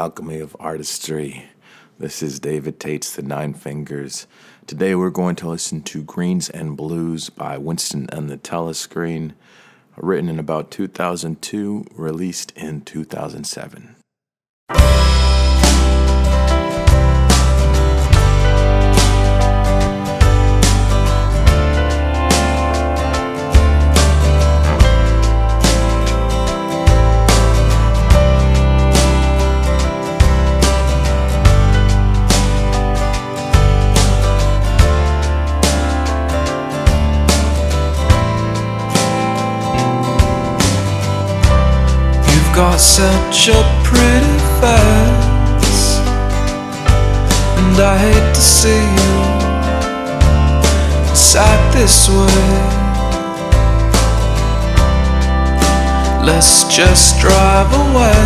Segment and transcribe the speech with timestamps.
[0.00, 1.50] Alchemy of Artistry.
[1.98, 4.26] This is David Tate's The Nine Fingers.
[4.66, 9.34] Today we're going to listen to Greens and Blues by Winston and the Telescreen,
[9.98, 13.99] written in about 2002, released in 2007.
[43.00, 45.86] Such a pretty face,
[47.58, 49.14] and I hate to see you
[51.16, 52.44] sad this way.
[56.28, 58.22] Let's just drive away.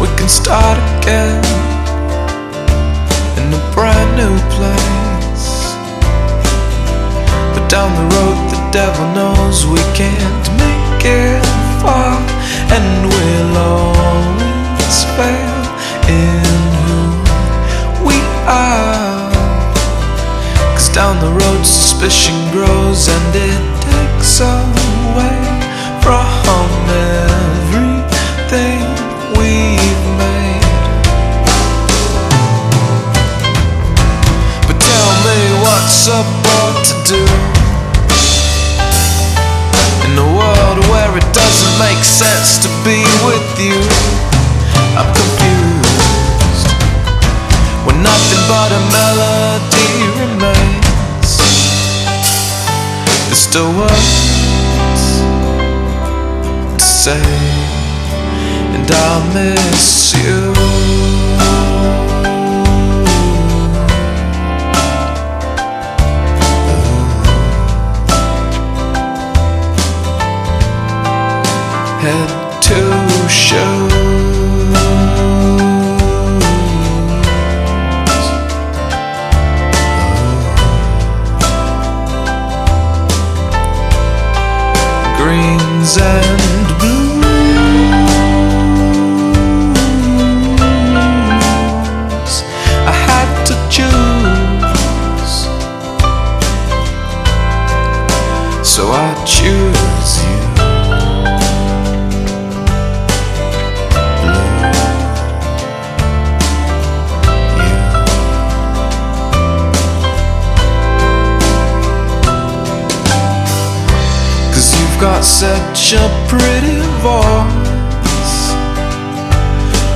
[0.00, 1.42] We can start again
[3.40, 5.48] in a brand new place.
[7.54, 12.16] But down the road, the devil knows we can't make it far,
[12.74, 15.60] and we'll always fail
[16.08, 16.44] in
[16.84, 17.02] who
[18.08, 18.18] we
[18.48, 19.30] are.
[20.74, 25.40] Cause down the road, suspicion grows, and it takes away
[26.02, 26.73] from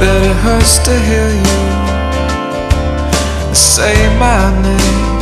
[0.01, 1.89] that it hurts to hear you
[3.59, 5.19] say my name.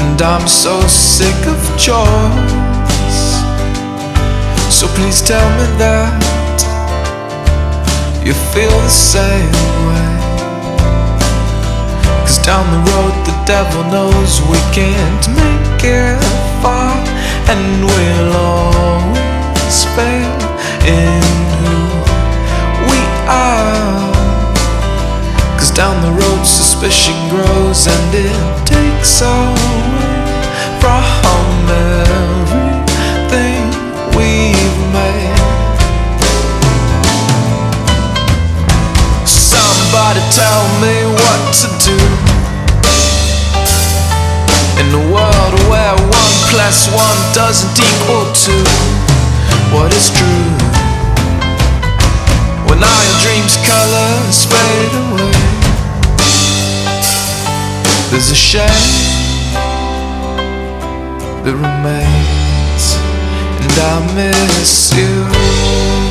[0.00, 3.22] And I'm so sick of choice.
[4.70, 6.22] So please tell me that
[8.26, 9.52] you feel the same
[9.88, 10.10] way.
[12.26, 16.18] Cause down the road, the devil knows we can't make it
[16.62, 16.94] far,
[17.50, 20.41] and we'll always fail
[20.86, 21.22] in
[21.62, 21.76] who
[22.90, 24.12] we are.
[25.58, 30.02] Cause down the road, suspicion grows, and it takes away
[30.80, 33.62] from everything
[34.16, 35.42] we've made.
[39.24, 41.98] Somebody tell me what to do
[44.80, 48.64] In a world where one plus one doesn't equal two
[49.70, 50.31] What is true
[54.32, 55.32] colors fade away.
[58.10, 58.64] There's a shame
[61.44, 62.96] that remains
[63.62, 66.01] And I miss you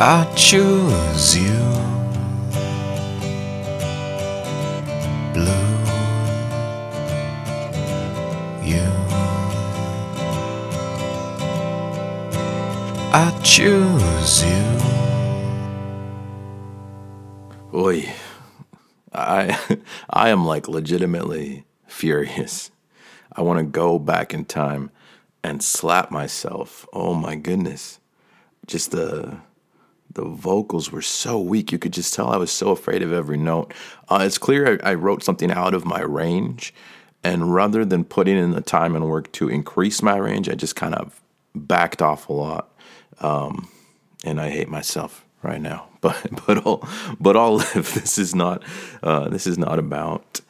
[0.00, 1.58] I choose you.
[5.34, 5.74] Blue,
[8.62, 8.86] you.
[13.12, 14.64] I choose you.
[17.74, 18.08] Oi.
[19.12, 19.58] I
[20.10, 22.70] I am like legitimately furious.
[23.32, 24.92] I want to go back in time
[25.42, 26.86] and slap myself.
[26.92, 27.98] Oh my goodness.
[28.64, 29.38] Just the
[30.12, 31.72] the vocals were so weak.
[31.72, 33.72] You could just tell I was so afraid of every note.
[34.08, 36.74] Uh, it's clear I, I wrote something out of my range,
[37.22, 40.76] and rather than putting in the time and work to increase my range, I just
[40.76, 41.20] kind of
[41.54, 42.68] backed off a lot.
[43.20, 43.68] Um,
[44.24, 45.86] and I hate myself right now.
[46.00, 46.88] But but all
[47.18, 47.92] but all live.
[47.92, 48.62] This is not
[49.02, 50.40] uh, this is not about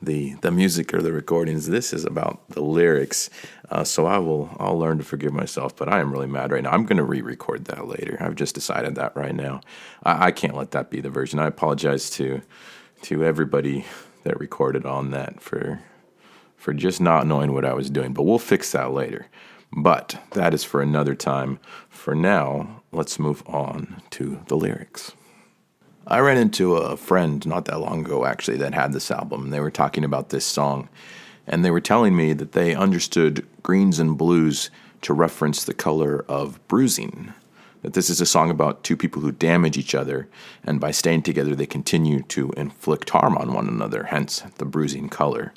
[0.00, 1.66] the the music or the recordings.
[1.68, 3.28] This is about the lyrics.
[3.70, 5.76] Uh, so I will I'll learn to forgive myself.
[5.76, 6.70] But I am really mad right now.
[6.70, 8.16] I'm going to re-record that later.
[8.20, 9.60] I've just decided that right now.
[10.02, 11.38] I, I can't let that be the version.
[11.38, 12.42] I apologize to
[13.02, 13.86] to everybody
[14.24, 15.80] that recorded on that for
[16.56, 18.12] for just not knowing what I was doing.
[18.12, 19.26] But we'll fix that later.
[19.72, 21.60] But that is for another time.
[21.88, 25.12] For now, let's move on to the lyrics.
[26.06, 29.52] I ran into a friend not that long ago, actually, that had this album, and
[29.52, 30.88] they were talking about this song.
[31.50, 34.70] And they were telling me that they understood greens and blues
[35.02, 37.34] to reference the color of bruising.
[37.82, 40.28] That this is a song about two people who damage each other,
[40.64, 45.08] and by staying together, they continue to inflict harm on one another, hence the bruising
[45.08, 45.52] color.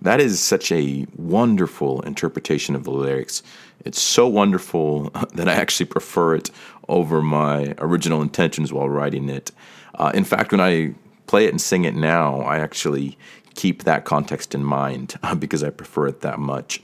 [0.00, 3.42] That is such a wonderful interpretation of the lyrics.
[3.84, 6.50] It's so wonderful that I actually prefer it
[6.88, 9.50] over my original intentions while writing it.
[9.94, 10.94] Uh, in fact, when I
[11.26, 13.16] play it and sing it now, I actually
[13.54, 16.82] keep that context in mind uh, because I prefer it that much.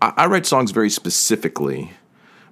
[0.00, 1.92] I, I write songs very specifically,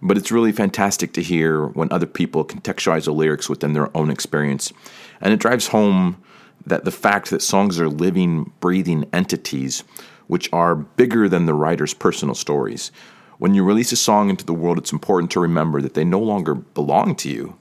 [0.02, 4.11] but it's really fantastic to hear when other people contextualize the lyrics within their own
[4.11, 4.73] experience.
[5.20, 6.23] And it drives home
[6.67, 9.82] that the fact that songs are living, breathing entities
[10.31, 12.93] which are bigger than the writer's personal stories.
[13.38, 16.20] When you release a song into the world, it's important to remember that they no
[16.20, 17.58] longer belong to you.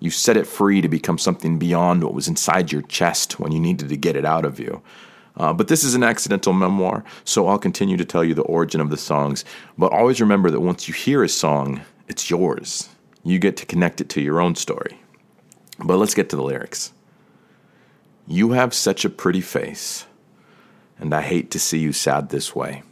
[0.00, 3.60] You set it free to become something beyond what was inside your chest when you
[3.60, 4.80] needed to get it out of you.
[5.38, 8.80] Uh, but this is an accidental memoir, so I'll continue to tell you the origin
[8.80, 9.44] of the songs.
[9.78, 12.88] But always remember that once you hear a song, it's yours.
[13.22, 14.98] You get to connect it to your own story.
[15.78, 16.92] But let's get to the lyrics.
[18.26, 20.06] You have such a pretty face,
[20.98, 22.82] and I hate to see you sad this way.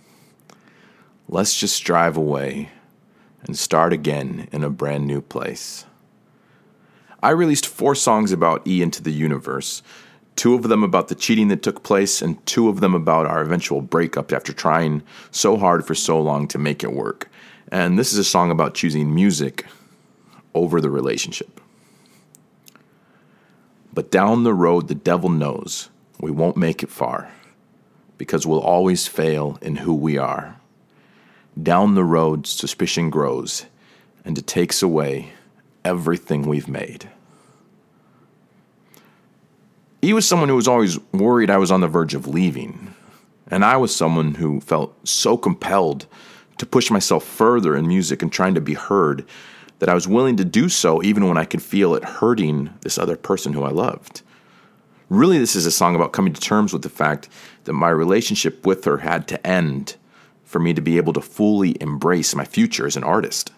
[1.28, 2.70] Let's just drive away
[3.42, 5.84] and start again in a brand new place.
[7.22, 9.82] I released four songs about E into the universe,
[10.36, 13.40] two of them about the cheating that took place, and two of them about our
[13.40, 17.30] eventual breakup after trying so hard for so long to make it work.
[17.72, 19.66] And this is a song about choosing music
[20.54, 21.60] over the relationship.
[23.92, 25.88] But down the road, the devil knows
[26.20, 27.32] we won't make it far
[28.18, 30.60] because we'll always fail in who we are.
[31.60, 33.66] Down the road, suspicion grows
[34.24, 35.32] and it takes away
[35.84, 37.10] everything we've made.
[40.06, 42.94] He was someone who was always worried I was on the verge of leaving,
[43.48, 46.06] and I was someone who felt so compelled
[46.58, 49.26] to push myself further in music and trying to be heard
[49.80, 52.98] that I was willing to do so even when I could feel it hurting this
[52.98, 54.22] other person who I loved.
[55.08, 57.28] Really, this is a song about coming to terms with the fact
[57.64, 59.96] that my relationship with her had to end
[60.44, 63.50] for me to be able to fully embrace my future as an artist.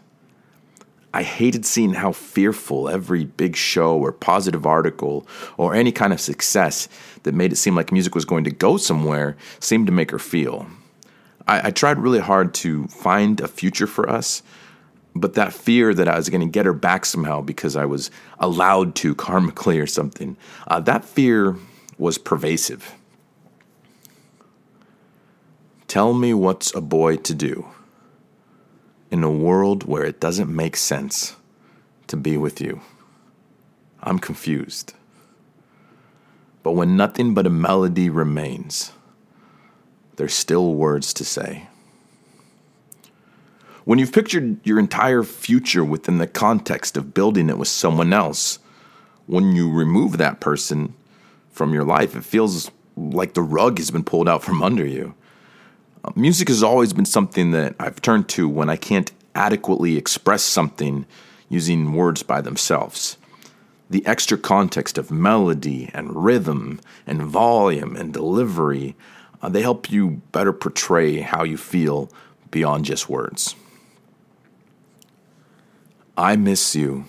[1.14, 6.20] I hated seeing how fearful every big show or positive article or any kind of
[6.20, 6.88] success
[7.22, 10.18] that made it seem like music was going to go somewhere seemed to make her
[10.18, 10.66] feel.
[11.46, 14.42] I, I tried really hard to find a future for us
[15.20, 18.10] but that fear that I was going to get her back somehow because I was
[18.38, 20.36] allowed to karmically or something,
[20.66, 21.56] uh, that fear
[21.98, 22.94] was pervasive.
[25.86, 27.66] Tell me what's a boy to do
[29.10, 31.36] in a world where it doesn't make sense
[32.06, 32.80] to be with you.
[34.02, 34.94] I'm confused.
[36.62, 38.92] But when nothing but a melody remains,
[40.16, 41.68] there's still words to say.
[43.84, 48.58] When you've pictured your entire future within the context of building it with someone else,
[49.26, 50.94] when you remove that person
[51.50, 55.14] from your life, it feels like the rug has been pulled out from under you.
[56.14, 61.06] Music has always been something that I've turned to when I can't adequately express something
[61.48, 63.16] using words by themselves.
[63.90, 68.96] The extra context of melody and rhythm and volume and delivery,
[69.40, 72.10] uh, they help you better portray how you feel
[72.50, 73.54] beyond just words.
[76.16, 77.04] I miss you.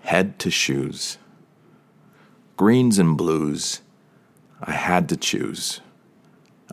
[0.00, 1.18] head to shoes.
[2.56, 3.82] Greens and blues,
[4.62, 5.80] I had to choose.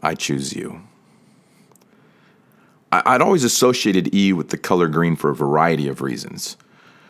[0.02, 0.84] I choose you.
[3.06, 6.58] I'd always associated E with the color green for a variety of reasons.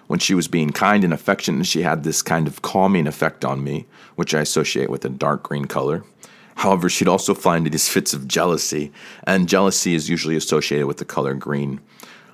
[0.07, 3.63] When she was being kind and affectionate, she had this kind of calming effect on
[3.63, 6.03] me, which I associate with a dark green color.
[6.55, 8.91] However, she'd also find these fits of jealousy,
[9.25, 11.79] and jealousy is usually associated with the color green.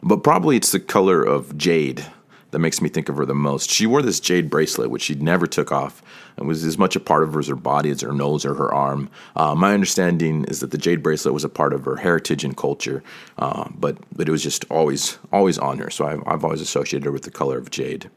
[0.03, 2.05] But probably it's the color of jade
[2.51, 3.69] that makes me think of her the most.
[3.69, 6.01] She wore this jade bracelet, which she never took off.
[6.37, 8.55] and was as much a part of her as her body as her nose or
[8.55, 9.09] her arm.
[9.35, 12.55] Uh, my understanding is that the jade bracelet was a part of her heritage and
[12.55, 13.03] culture,
[13.37, 15.89] uh, but but it was just always always on her.
[15.89, 18.09] So I've, I've always associated her with the color of jade.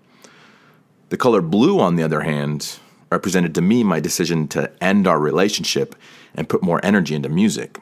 [1.08, 2.78] The color blue, on the other hand,
[3.10, 5.94] represented to me my decision to end our relationship
[6.34, 7.78] and put more energy into music.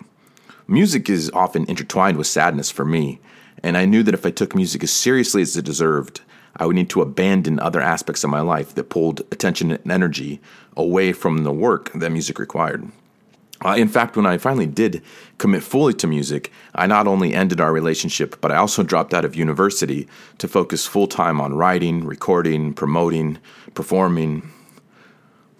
[0.66, 3.20] Music is often intertwined with sadness for me,
[3.62, 6.22] and I knew that if I took music as seriously as it deserved,
[6.56, 10.40] I would need to abandon other aspects of my life that pulled attention and energy
[10.76, 12.90] away from the work that music required.
[13.62, 15.02] Uh, in fact, when I finally did
[15.36, 19.24] commit fully to music, I not only ended our relationship, but I also dropped out
[19.24, 23.38] of university to focus full time on writing, recording, promoting,
[23.74, 24.50] performing.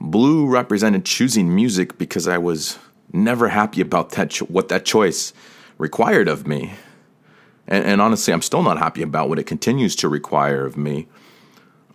[0.00, 2.78] Blue represented choosing music because I was
[3.12, 5.34] never happy about that cho- what that choice
[5.76, 6.72] required of me.
[7.70, 11.06] And, and, honestly, I'm still not happy about what it continues to require of me.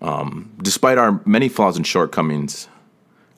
[0.01, 2.67] Um, despite our many flaws and shortcomings,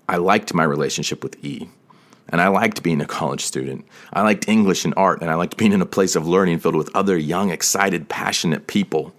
[0.07, 1.67] I liked my relationship with E.
[2.29, 3.85] And I liked being a college student.
[4.11, 6.75] I liked English and art, and I liked being in a place of learning filled
[6.75, 9.15] with other young, excited, passionate people.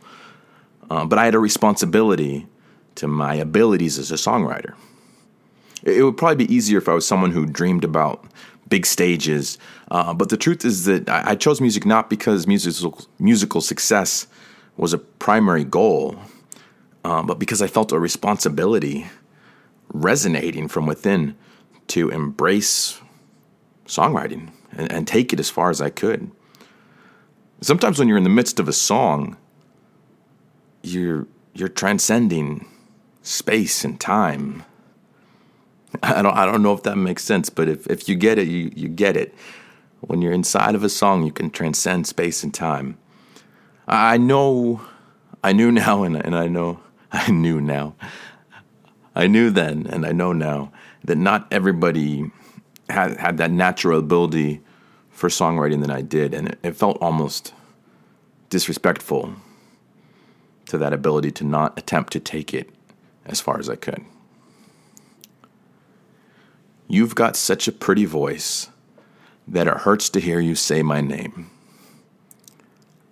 [0.90, 2.46] Uh, but I had a responsibility
[2.96, 4.75] to my abilities as a songwriter.
[5.82, 8.25] It would probably be easier if I was someone who dreamed about
[8.68, 9.58] big stages.
[9.90, 14.26] Uh, but the truth is that I, I chose music not because musical musical success
[14.76, 16.16] was a primary goal,
[17.04, 19.06] uh, but because I felt a responsibility
[19.92, 21.37] resonating from within
[21.88, 23.00] to embrace
[23.87, 26.30] songwriting and, and take it as far as I could.
[27.60, 29.37] Sometimes when you're in the midst of a song,
[30.82, 32.66] you're you're transcending
[33.22, 34.64] space and time
[36.02, 38.49] I don't I don't know if that makes sense, but if, if you get it,
[38.49, 39.35] you, you get it.
[40.00, 42.99] When you're inside of a song, you can transcend space and time.
[43.87, 44.83] I know
[45.42, 46.80] I knew now and, and I know
[47.12, 47.95] I knew now.
[49.14, 50.73] I knew then and I know now
[51.04, 52.30] that not everybody
[52.88, 54.61] had had that natural ability
[55.11, 57.52] for songwriting that I did, and it, it felt almost
[58.50, 59.35] disrespectful
[60.66, 62.71] to that ability to not attempt to take it
[63.26, 64.04] as far as I could.
[66.90, 68.71] You've got such a pretty voice
[69.47, 71.50] that it hurts to hear you say my name.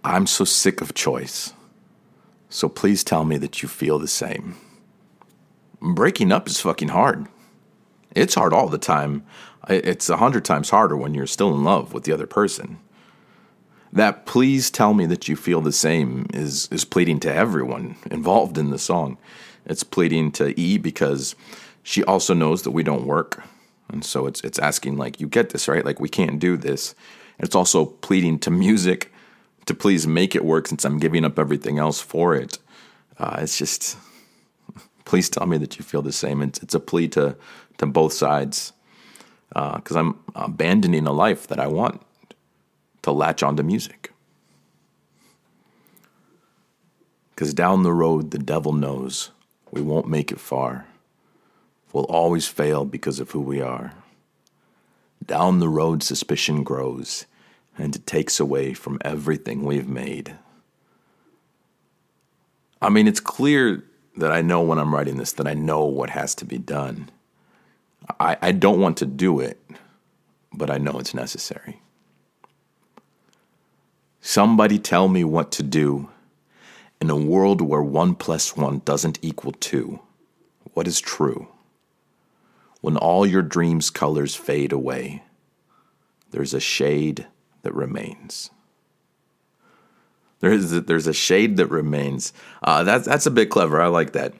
[0.02, 1.52] I'm so sick of choice,
[2.48, 4.56] so please tell me that you feel the same.
[5.82, 7.26] Breaking up is fucking hard.
[8.12, 9.26] It's hard all the time.
[9.68, 12.78] It's a hundred times harder when you're still in love with the other person.
[13.92, 18.56] That please tell me that you feel the same is, is pleading to everyone involved
[18.56, 19.18] in the song.
[19.66, 21.36] It's pleading to E because
[21.82, 23.42] she also knows that we don't work
[23.88, 25.84] and so it's it's asking like you get this right?
[25.84, 26.94] Like we can't do this.
[27.38, 29.12] And it's also pleading to music
[29.66, 32.58] to please make it work since i'm giving up everything else for it.
[33.18, 33.96] Uh, it's just
[35.04, 36.42] please tell me that you feel the same.
[36.42, 37.36] It's, it's a plea to
[37.78, 38.72] to both sides
[39.50, 42.02] because uh, i'm abandoning a life that i want
[43.02, 44.12] to latch onto music.
[47.30, 49.30] Because down the road the devil knows
[49.70, 50.85] we won't make it far
[51.96, 53.94] will always fail because of who we are.
[55.24, 57.24] Down the road, suspicion grows,
[57.78, 60.36] and it takes away from everything we've made.
[62.82, 63.82] I mean, it's clear
[64.18, 67.10] that I know when I'm writing this that I know what has to be done.
[68.20, 69.58] I, I don't want to do it,
[70.52, 71.80] but I know it's necessary.
[74.20, 76.10] Somebody tell me what to do
[77.00, 80.00] in a world where one plus one doesn't equal two.
[80.74, 81.48] What is true?
[82.86, 85.24] When all your dreams' colors fade away,
[86.30, 87.26] there's a shade
[87.62, 88.50] that remains.
[90.38, 92.32] There's a, there's a shade that remains.
[92.62, 93.82] Uh, that's that's a bit clever.
[93.82, 94.34] I like that.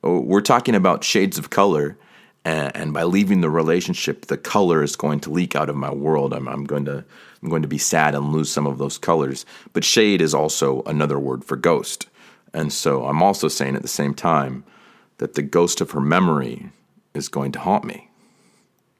[0.00, 1.98] We're talking about shades of color,
[2.46, 5.92] and, and, by leaving the relationship, the color is going to leak out of my
[5.92, 6.32] world.
[6.32, 7.04] I'm, I'm going to
[7.42, 9.44] I'm going to be sad and lose some of those colors.
[9.74, 12.06] But shade is also another word for ghost,
[12.54, 14.64] and so I'm also saying at the same time
[15.18, 16.70] that the ghost of her memory
[17.14, 18.10] is going to haunt me.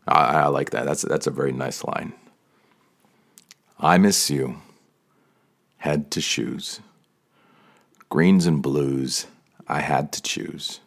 [0.07, 0.85] I, I like that.
[0.85, 2.13] That's that's a very nice line.
[3.79, 4.61] I miss you,
[5.79, 6.81] head to shoes.
[8.09, 9.27] Greens and blues,
[9.67, 10.81] I had to choose.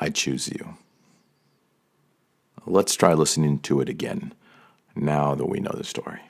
[0.00, 0.76] I choose you.
[2.66, 4.34] Let's try listening to it again
[4.94, 6.20] now that we know the story.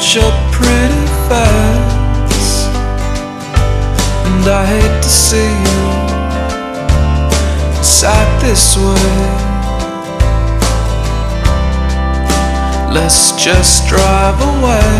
[0.00, 2.66] Such a pretty face,
[4.26, 5.82] and I hate to see you
[7.82, 9.10] sad this way.
[12.94, 14.94] Let's just drive away.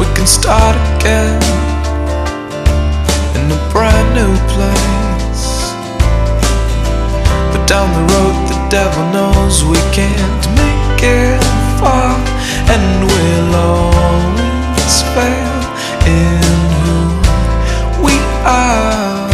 [0.00, 1.40] We can start again
[3.38, 5.46] in a brand new place.
[7.52, 12.11] But down the road, the devil knows we can't make it far,
[12.68, 15.62] and we'll always fail
[16.06, 16.42] in
[16.82, 17.00] who
[18.04, 19.28] we are.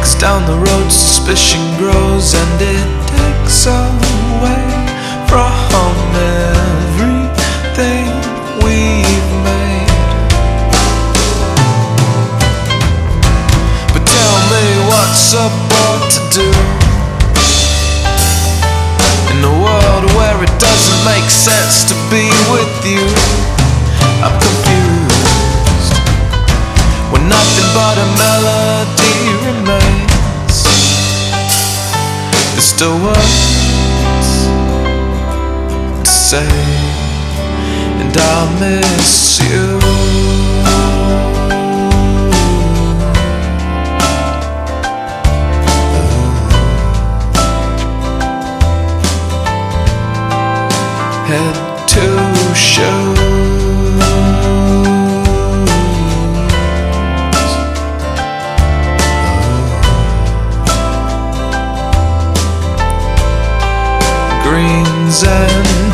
[0.00, 4.66] Cause down the road, suspicion grows, and it takes away
[5.28, 5.94] from
[6.46, 8.08] everything
[8.64, 9.90] we've made.
[13.92, 16.79] But tell me what's a boy to do
[20.00, 23.04] world where it doesn't make sense to be with you.
[24.22, 25.94] I'm confused
[27.12, 30.58] when nothing but a melody remains.
[32.52, 34.46] There's still words
[36.04, 36.48] to say,
[38.00, 40.89] and I'll miss you.
[64.62, 65.89] And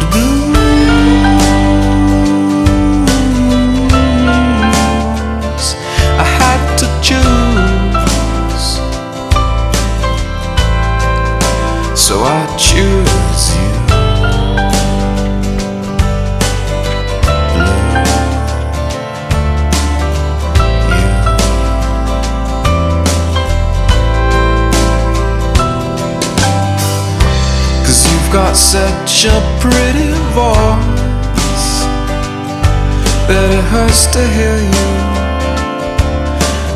[33.96, 35.06] hurts to hear you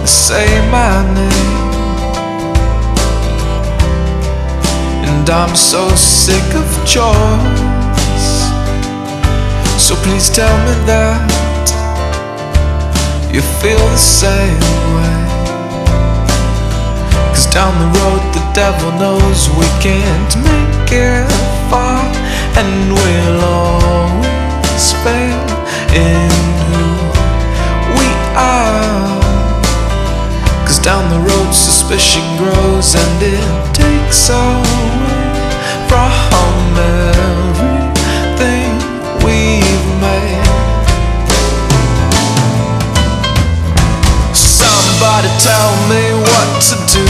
[0.07, 1.71] say my name.
[5.09, 8.31] And I'm so sick of choice.
[9.79, 11.29] So please tell me that
[13.33, 14.61] you feel the same
[14.97, 15.21] way.
[17.33, 21.31] Cause down the road the devil knows we can't make it
[21.71, 22.03] far
[22.59, 25.61] And we'll always fail
[25.95, 26.31] in
[26.71, 26.90] who
[28.41, 29.21] are
[30.67, 35.11] Cause down the road suspicion grows and it takes away
[35.91, 36.53] from
[37.11, 38.71] everything
[39.25, 40.47] we've made.
[44.33, 47.07] Somebody tell me what to do.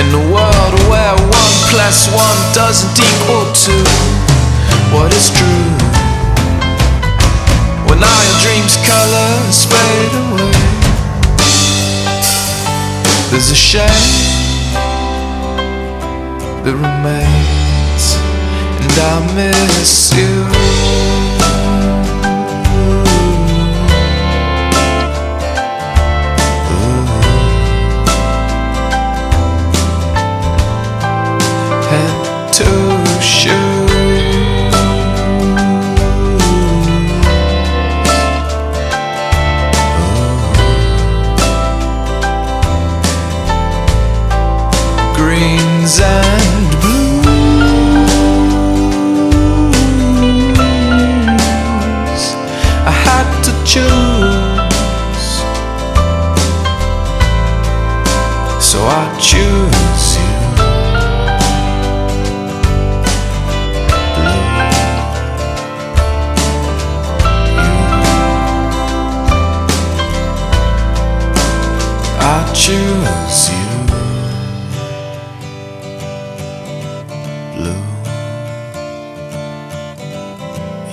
[0.00, 3.84] In a world where one plus one doesn't equal two
[4.92, 5.81] What is true
[8.02, 10.52] All your dreams colors fade away.
[13.30, 14.42] There's a shame
[16.64, 18.04] that remains
[18.82, 21.21] And I miss you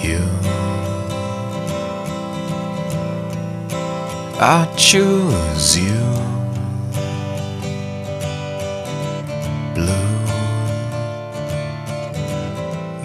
[0.03, 0.19] you.
[4.41, 5.99] I choose you.
[9.75, 10.15] Blue,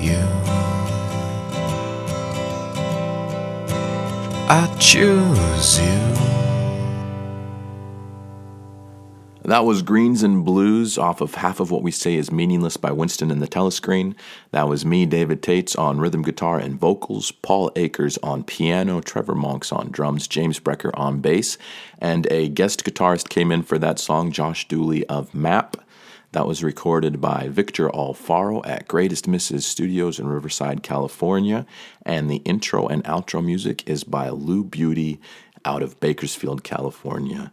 [0.01, 0.23] you.
[4.49, 6.04] I choose you.
[9.47, 12.93] That was Greens and Blues off of Half of What We Say is Meaningless by
[12.93, 14.15] Winston and the Telescreen.
[14.53, 19.35] That was me, David Tates, on rhythm guitar and vocals, Paul Akers on piano, Trevor
[19.35, 21.59] Monks on drums, James Brecker on bass,
[21.99, 25.77] and a guest guitarist came in for that song, Josh Dooley of Map.
[26.33, 31.67] That was recorded by Victor Alfaro at Greatest Misses Studios in Riverside, California.
[32.07, 35.21] And the intro and outro music is by Lou Beauty
[35.67, 37.53] out of Bakersfield, California.